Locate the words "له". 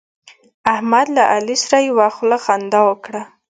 1.15-1.23